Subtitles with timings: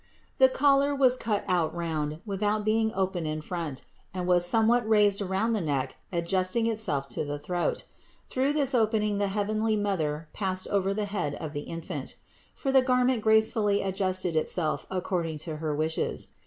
[0.39, 3.83] The collar was cut out round, without being open in front,
[4.15, 7.83] and was somewhat raised around the neck adjusting itself to the throat.
[8.27, 12.15] Through this opening the heavenly Mother passed it over the head of the Infant;
[12.55, 16.29] for the garment gracefully adjusted it self according to her wishes.